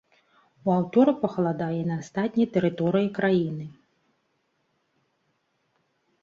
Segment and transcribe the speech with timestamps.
[0.67, 3.69] У аўторак пахаладае і на астатняй тэрыторыі краіны.